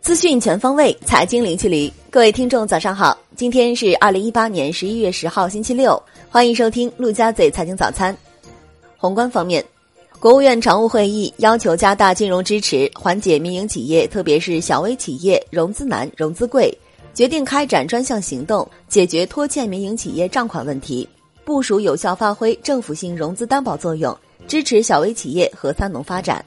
[0.00, 1.92] 资讯全方位，财经零距离。
[2.10, 3.16] 各位听众，早上好！
[3.34, 6.00] 今天是二零一八年十一月十号，星期六。
[6.28, 8.16] 欢迎收听陆家嘴财经早餐。
[8.98, 9.64] 宏观方面，
[10.20, 16.76] 国务院常务会议要求加大金融支持，缓解民营企业，特别是小微企业融资难、融资贵，
[17.14, 21.08] 决定开展专项行动，解决拖欠民营企业账款问题，
[21.44, 26.44] 部署有效发挥政府性融资担保作用，支持小微企业和三农发展。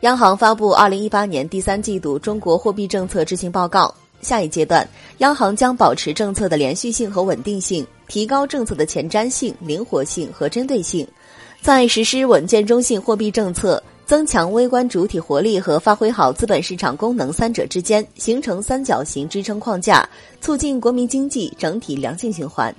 [0.00, 4.86] 央行发布二零一八年第三季度中国货币政策执行报告，下一阶段，
[5.18, 11.06] 央行将保持政策的连续性和稳定性，提高政策的前瞻性、灵活性和针对性。
[11.62, 20.06] 在实施稳健中性货币政策、增强微观主体活力和发挥好资本市场功能三者之间形成三角形支撑框架，
[20.42, 22.74] 促进国民经济整体良性循环。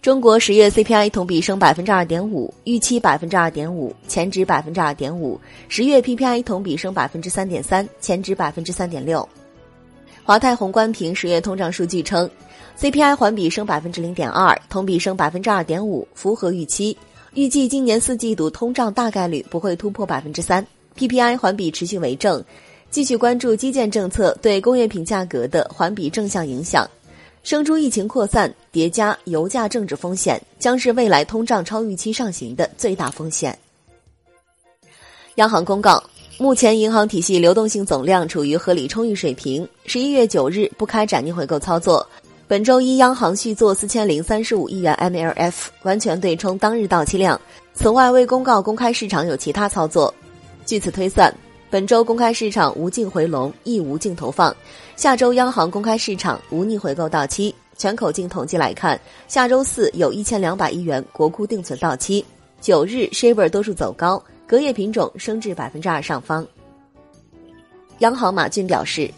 [0.00, 5.40] 中国十月 CPI 同比升百分之二点五，预期百分之二点五，前值百分之二点五。
[5.68, 9.28] 十月 PPI 同比升百分之三点三，前值百分之三点六。
[10.22, 12.30] 华泰宏观评十月通胀数据称
[12.78, 16.96] ，CPI 环比升百分之零点二，同比升百分之二点五，符合预期。
[17.34, 20.64] 预计今年四季度通胀大概率不会突破百分之三
[20.96, 22.42] ，PPI 环比持续为正，
[22.88, 26.88] 继续关注基建政策对工业品价格的环比正向影响。
[27.48, 33.58] 生猪疫情扩散叠加油价政治风险，将是未来通胀超预期上行的最大风险。
[35.36, 36.04] 央行公告，
[36.36, 42.06] 目前银行体系流动性总量处于合理充裕水平，十一月九日不开展逆回购操作。
[42.46, 45.54] 本周一，央行续做四千零三十五亿元 MLF，
[45.84, 47.40] 完全对冲当日到期量。
[47.72, 50.12] 此外，未公告公开市场有其他操作。
[50.66, 51.34] 据此推算，
[51.70, 54.54] 本周公开市场无净回笼，亦无净投放。
[54.96, 57.54] 下周央行公开市场无逆回购到期。
[57.76, 62.24] 全口径统计来看，下周四有一千两百亿元国库定存到期。
[62.60, 66.44] 九日 Shibor 多数走高，隔夜品种升至百分之二上方。
[67.98, 69.10] 央行马骏表示。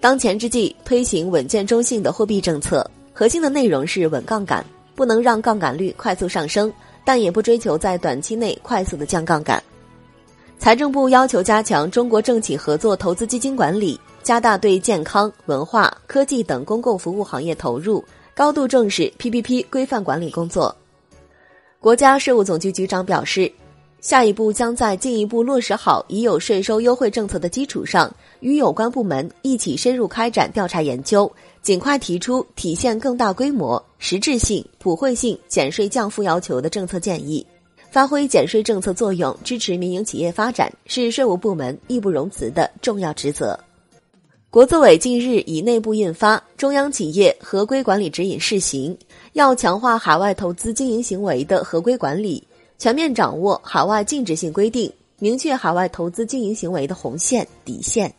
[0.00, 4.64] 当前之际，推行稳健中性的货币政策，核心的内容是稳杠杆，
[4.94, 6.72] 不能让杠杆率快速上升，
[7.04, 9.62] 但也不追求在短期内快速的降杠杆。
[10.60, 18.04] 财政部要求加强中国政企合作投资基金管理，加大对健康、文化、科技等公共服务行业投入，
[18.34, 20.76] 高度重视 PPP 规范管理工作。
[21.78, 23.50] 国家税务总局局长表示。
[24.02, 28.10] 下一步将在进一步落实好已有税收优惠政策的基础上，
[28.40, 37.46] 与有关部门一起深入开展调查研究，尽快提出体现更大规模、实质性、普惠性减税降负要求的政策建议，
[37.90, 43.58] 发挥减税政策作用，支持民营企业发展，是税务部门义不容辞的重要职责。
[44.48, 48.96] 国资委近日以内部印发《中央企业合规管理指引（试行）》，
[49.32, 52.42] 要强化海外投资经营行为的合规管理。
[52.78, 58.12] 全面掌握海外禁止性规定，明确海外投资经营行为的红线底线。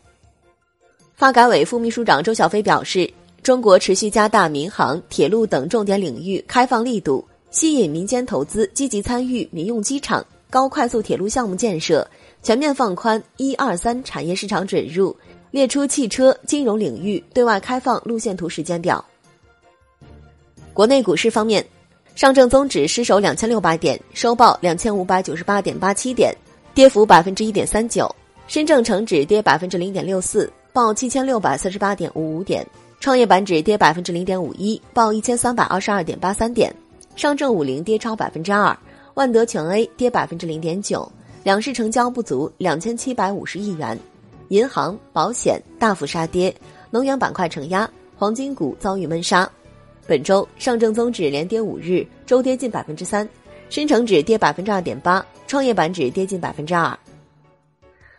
[1.14, 3.10] 发改委副秘书长周小飞表示，
[3.42, 12.04] 中国持续加大民航、铁路等重点领域开放力度，吸引民间投资积极参与民用机场、高快速铁路项目建设，
[12.42, 15.16] 全面放宽一二三产业市场准入，
[15.52, 19.04] 列出汽车、金融领域对外开放路线图时间表。
[20.72, 21.64] 国内股市方面。
[22.14, 26.30] 上证综指失守两千六百点，收报两千五百九十八点八七点，
[26.74, 28.06] 跌幅百分之一点三九。
[28.46, 32.66] 深证成指跌百分之零点六四，报七千六百四十八点五五点。
[33.00, 36.70] 创业板指跌百分之零点五一，报一千三百二十二点八三点。
[37.14, 38.76] 上证五零跌超百分之二，
[39.14, 41.10] 万德全 A 跌百分之零点九。
[41.44, 43.98] 两市成交不足两千七百五十亿元。
[44.48, 46.54] 银行、保险大幅杀跌，
[46.90, 49.50] 能源板块承压，黄金股遭遇闷杀。
[50.06, 53.28] 本周上证综指连跌五日，周跌近百分之三，
[53.70, 56.98] 深成指跌百分之二点八，创业板指跌近百分之二，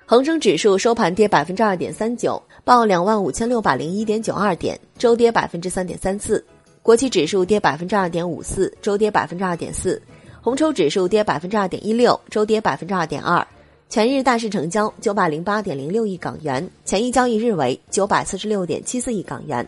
[0.05, 6.43] 恒生指数收盘跌百分之二点三九，报两万五千六百零一点九二点，周跌百分之三点三四。
[6.83, 9.99] 国企指数跌百分之二点五四，周跌百分之二点四。
[10.41, 13.47] 红筹指数跌百分之二点一六，周跌百分之二点二。
[13.87, 19.65] 全日大市成交九百零八点零六亿港元，前一交易日为九百四十六点七四亿港元。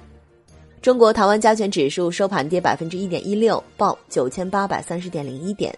[0.81, 5.73] 中国台湾加权指数收盘跌百分之一点一六，报九千八百三十点零一点。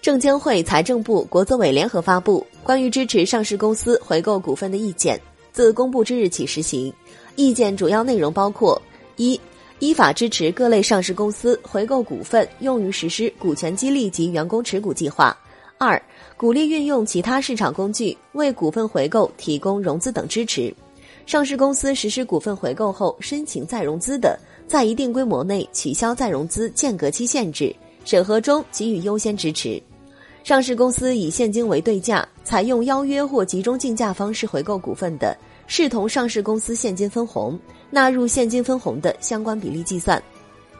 [0.00, 5.20] 证监会、财政部、国资委联合发布关于支持上市公司回购股份的意见，
[5.52, 6.90] 自公布之日起实行。
[7.36, 8.80] 意见主要内容包括：
[9.16, 9.38] 一、
[9.80, 15.32] 依法支持各类上市公司回购股份，用于实施股权激励及员工持股计划；
[15.78, 16.00] 二、
[16.36, 20.74] 鼓励运用其他市场工具为股份回购提供融资等支持。
[21.26, 24.36] 上市公司实施股份回购后申请再融资的，
[24.66, 27.74] 在一定规模内取消再融资间隔期限制，
[28.04, 29.80] 审核中给予优先支持。
[30.42, 35.36] 上市公司以现金为对价，采用邀约或集中竞价方式回购股份的，
[35.68, 37.56] 视同上市公司现金分红，
[37.90, 40.20] 纳入现金分红的相关比例计算。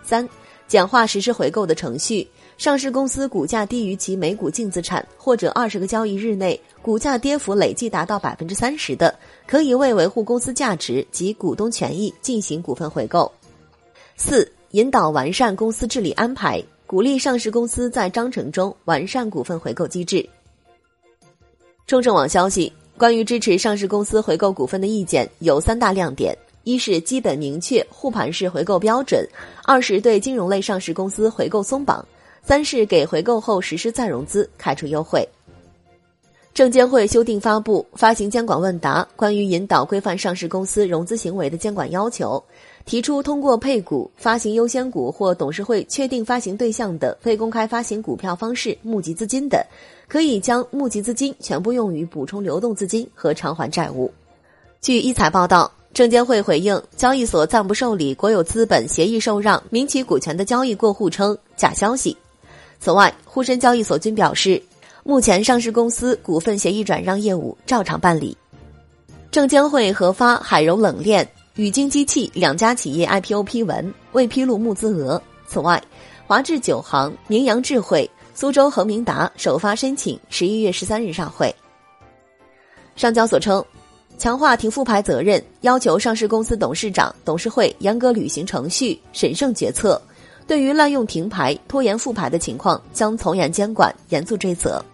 [0.03, 0.27] 三、
[0.67, 2.27] 简化实施回购的程序。
[2.57, 9.15] 上市公司股价低于其每股净资产，或者二十个交易日内股价跌幅累计达到百分之三十的，
[9.47, 13.31] 可以为维护公司价值及股东权益进行股份回购。
[14.17, 20.29] 四、引导完善公司治理安排，鼓励上市公司在章程中完善股份回购机制。
[21.87, 26.37] 中证网消息，关于支持上市公司回购股份的意见有三大亮点。
[26.65, 29.27] 一是基本明确护盘式回购标准，
[29.65, 32.05] 二是对金融类上市公司回购松绑，
[32.43, 35.27] 三是给回购后实施再融资开出优惠。
[36.59, 42.43] 证监会修订发布《发行监管问答：关于引导规范上市公司融资行为的监管要求》，
[42.85, 49.65] 提出通过配股、发行优先股或董事会确定发行对象的非公开发行股票方式募集资金的，
[50.09, 54.13] 可以将募集资金全部用于补充流动资金和偿还债务。
[54.81, 55.71] 据一财报道。
[55.95, 62.17] 证监会回应交易所暂不受理国有资本协议受让民企股权的交易过户称假消息。
[62.79, 64.63] 此外，沪深交易所均表示，
[65.09, 68.37] 目前上市公司股份协议转让业务照常办理。
[69.31, 75.19] 证监会核发海柔冷链、宇晶机器两家企业 IPO 批文，未披露募资额。
[75.47, 75.83] 此外，
[76.27, 81.55] 华智九行、明阳智慧、苏州恒明达首发申请十一月十三日上会。
[82.95, 83.65] 上交所称。
[84.19, 89.99] 强化停复牌责任，要求上市公司董事长、董事会严格履行程序，审慎决策。
[90.47, 94.85] 对于滥用停牌、拖延复牌的情况，将从严监管，严肃追责。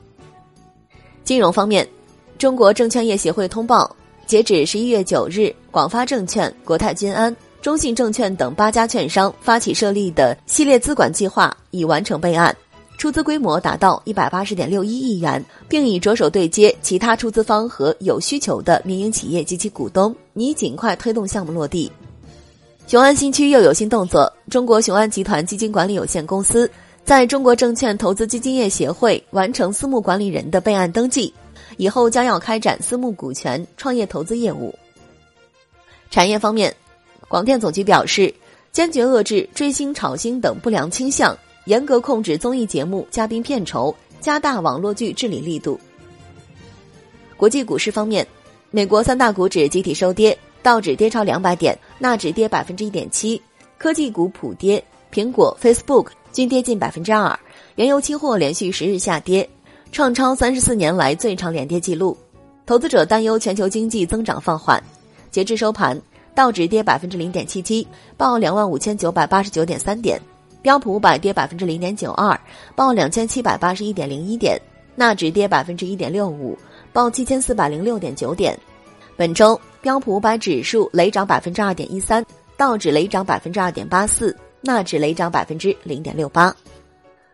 [1.24, 1.88] 金融方面，
[2.36, 3.90] 中国证券业协会通报，
[4.26, 12.54] 截止十一月九日，广发证券、国泰君安、中信证券等八家券商发起设立的系列资管计划已完成备案。
[12.98, 21.90] 出资规模达到一百八十点六一亿元，并已着手对接其他出资方和有需求的民营企业及其股东，拟尽快推动项目落地。
[22.86, 26.70] 雄安新区又有新动作，中国雄安集团基金管理有限公司
[27.04, 31.32] 在中国证券投资基金业协会完成私募管理人的备案登记，
[31.76, 34.74] 以后将要开展私募股权创业投资业务。
[36.10, 36.74] 产业方面，
[37.28, 38.32] 广电总局表示，
[38.72, 41.36] 坚决遏制追星、炒星等不良倾向。
[41.66, 45.78] 严格控制综艺节目嘉宾片酬，加大网络剧治理力度。
[47.36, 48.26] 国际股市方面，
[48.70, 53.40] 美国三大股指集体收跌，道指跌超两百点，纳指跌百分之一点七，
[53.78, 57.38] 科技股普跌，苹果、Facebook 均跌近百分之二。
[57.76, 59.48] 原油期货连续十日下跌，
[59.92, 62.16] 创超三十四年来最长连跌记录。
[62.66, 64.82] 投资者担忧全球经济增长放缓。
[65.30, 65.96] 截至收盘，
[66.34, 67.86] 道指跌百分之零点七七，
[68.16, 70.20] 报两万五千九百八十九点三点。
[70.60, 72.36] 标普五百跌百分之零点九二，
[72.74, 74.58] 报两千七百八十一点零一点；
[74.96, 76.58] 纳指跌百分之一点六五，
[76.92, 78.58] 报七千四百零六点九点。
[79.16, 82.26] 本周标普五百指数雷涨百分之二点一三，
[82.56, 86.54] 道指雷涨百分之二点八四，纳指雷涨百分之零点六八。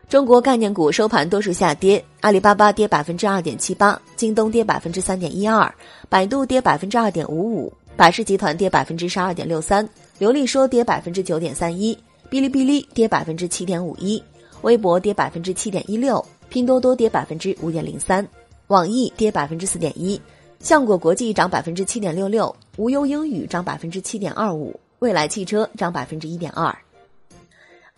[0.09, 5.73] 中国概念股收盘多数下跌，阿里巴巴跌百分之二点七八，京东跌百分之三点一二，
[6.09, 9.88] 百度跌百分之二点五五，百事集团跌百分之十二点六三，
[10.19, 11.97] 刘丽说跌百分之九点三一。
[12.29, 14.23] 哔哩哔哩跌百分之七点五一，
[14.62, 18.26] 微博跌百分之七点一六，拼多多跌百分之五点零三，
[18.67, 20.21] 网易跌百分之四点一，
[20.61, 26.76] 相果国际涨百分之七点六六，无忧英语涨百分之七点二五，蔚来汽车涨百分之一点二。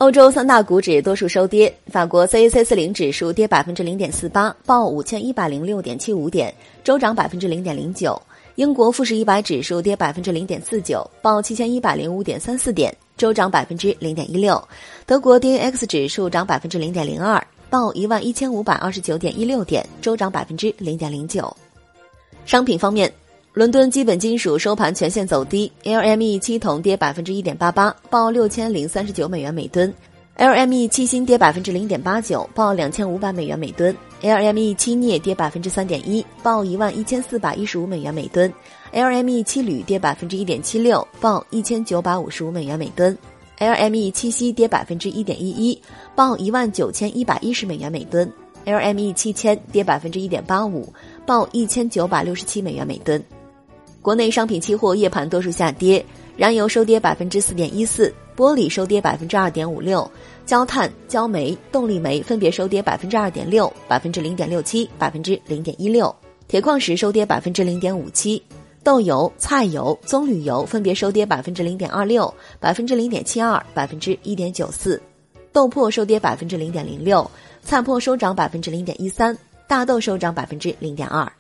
[0.03, 8.21] 欧洲三大股指多数收跌，法国 CAC 四零指数跌百分之零点四八，报五千一百零六点七五点，周涨百分之零点零九。
[8.57, 14.61] 英国富时一百指数跌百分之零点四九，报七千一百零五点三四点，周涨百分之零点一六。
[15.07, 17.41] 德国 d a x 指数涨百分之零点零二，
[17.71, 21.57] 报一万一千五百二十九点一六点，周涨百分之零点零九。
[22.45, 23.09] 商品方面，
[23.55, 29.93] 伦敦基本金属收盘全线走低，LME 七铜跌百分之一点八八，报六千零三十九美元每吨。
[30.39, 38.51] LME 七锌跌百分之零点八九，报两千五百美元每吨；LME 七镍跌百分之三点一，报一万一千四百一十五美元每吨
[38.91, 43.17] ；LME 七铝跌百分之一点七六，报一千九百五十五美元每吨
[43.59, 45.79] ；LME 七锡跌百分之一点一一，
[46.15, 48.27] 报一万九千一百一十美元每吨
[48.65, 50.91] ；LME 七铅跌百分之一点八五，
[51.27, 53.23] 报一千九百六十七美元每吨。
[54.03, 56.05] 国内商品期货夜盘多数下跌，
[56.37, 58.13] 燃油收跌百分之四点一四。
[58.35, 60.11] 玻璃收跌百分之二点五六，
[60.47, 66.13] 焦炭、焦煤、动力煤分别收跌百分之二点六、百分之零点六七、百分之零点一六，
[66.49, 68.43] 铁矿石收跌百分之零点五七，
[68.83, 75.01] 豆油、菜油、棕榈油分别收跌百分之零点二六、百分之零点七二、百分之一点九四，
[75.53, 77.31] 豆粕收跌百分之零点零六，
[77.63, 79.37] 菜粕收涨百分之零点一三，
[79.69, 81.31] 大豆收涨百分之零点二。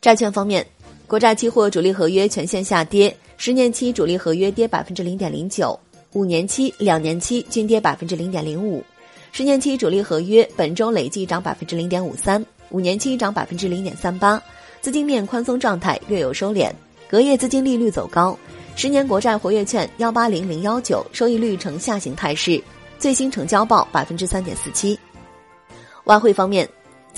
[0.00, 0.64] 债券方面，
[1.08, 5.80] 国债期货主力合约全线下跌，十年期主力合约跌百分之零点零九，
[6.12, 8.84] 五年期、两年期均跌百分之零点零五。
[9.32, 14.40] 十年期主力合约本周累计涨百分之零点五三，五年期涨百分之零点三八。
[14.82, 16.70] 资金面宽松状态略有收敛，
[17.08, 18.38] 隔夜资金利率走高，
[18.76, 22.62] 十年国债活跃券幺八零零幺九收益率呈下行态势，
[22.98, 24.98] 最新成交报百分之三点四七。
[26.04, 26.68] 外汇方面，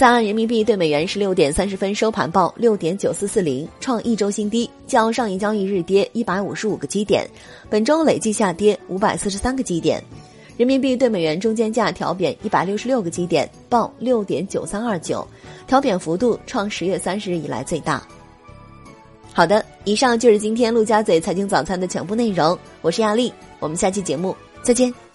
[0.01, 7.29] 在岸人民币对美元十六点三十分收盘报六点九四四零，创一周新低，较上一交易日跌一百五十五个基点，
[7.69, 10.03] 本周累计下跌五百四十三个基点。
[10.57, 15.23] 人民币对美元中间价调贬一百六十六个基点，报六点九三二九，
[15.67, 18.03] 调贬幅度创十月三十日以来最大。
[19.35, 25.10] 好的，以上就是今天陆家嘴财经早餐的全部内容，我是亚丽，我们下期节目再见。